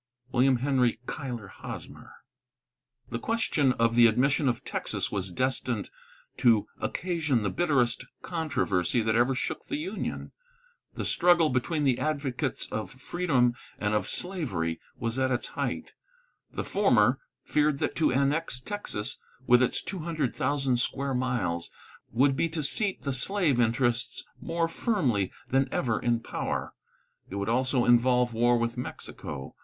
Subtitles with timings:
[0.31, 2.11] WILLIAM HENRY CUYLER HOSMER.
[3.11, 5.91] The question of the admission of Texas was destined
[6.37, 10.31] to occasion the bitterest controversy that ever shook the Union.
[10.95, 15.93] The struggle between the advocates of freedom and of slavery was at its height;
[16.51, 21.69] the former feared that to annex Texas, with its two hundred thousand square miles,
[22.11, 26.73] would be to seat the slave interests more firmly than ever in power.
[27.29, 29.55] It would also involve war with Mexico.